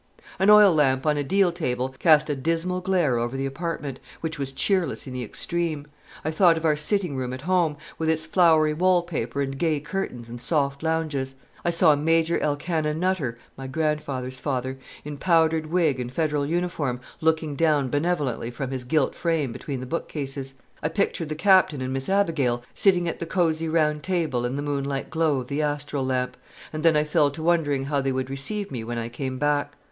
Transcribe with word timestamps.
An 0.39 0.49
oil 0.49 0.73
lamp 0.73 1.05
on 1.05 1.15
a 1.15 1.23
deal 1.23 1.51
table 1.51 1.89
cast 1.99 2.27
a 2.27 2.35
dismal 2.35 2.81
glare 2.81 3.19
over 3.19 3.37
the 3.37 3.45
apartment, 3.45 3.99
which 4.21 4.39
was 4.39 4.51
cheerless 4.51 5.05
in 5.05 5.13
the 5.13 5.21
extreme. 5.23 5.85
I 6.25 6.31
thought 6.31 6.57
of 6.57 6.65
our 6.65 6.75
sitting 6.75 7.15
room 7.15 7.33
at 7.33 7.43
home, 7.43 7.77
with 7.99 8.09
its 8.09 8.25
flowery 8.25 8.73
wall 8.73 9.03
paper 9.03 9.43
and 9.43 9.55
gay 9.55 9.79
curtains 9.79 10.27
and 10.27 10.41
soft 10.41 10.81
lounges; 10.81 11.35
I 11.63 11.69
saw 11.69 11.95
Major 11.95 12.39
Elkanah 12.39 12.95
Nutter 12.95 13.37
(my 13.55 13.67
grandfather's 13.67 14.39
father) 14.39 14.79
in 15.05 15.17
powdered 15.17 15.67
wig 15.67 15.99
and 15.99 16.11
Federal 16.11 16.47
uniform, 16.47 16.99
looking 17.21 17.55
down 17.55 17.89
benevolently 17.91 18.49
from 18.49 18.71
his 18.71 18.83
gilt 18.83 19.13
frame 19.13 19.51
between 19.51 19.81
the 19.81 19.85
bookcases; 19.85 20.55
I 20.81 20.89
pictured 20.89 21.29
the 21.29 21.35
Captain 21.35 21.79
and 21.79 21.93
Miss 21.93 22.09
Abigail 22.09 22.63
sitting 22.73 23.07
at 23.07 23.19
the 23.19 23.27
cosey 23.27 23.69
round 23.69 24.01
table 24.01 24.45
in 24.45 24.55
the 24.55 24.63
moon 24.63 24.83
like 24.83 25.11
glow 25.11 25.37
of 25.41 25.47
the 25.47 25.61
astral 25.61 26.03
lamp; 26.03 26.37
and 26.73 26.81
then 26.81 26.97
I 26.97 27.03
fell 27.03 27.29
to 27.29 27.43
wondering 27.43 27.85
how 27.85 28.01
they 28.01 28.11
would 28.11 28.31
receive 28.31 28.71
me 28.71 28.83
when 28.83 28.97
I 28.97 29.07
came 29.07 29.37
back. 29.37 29.77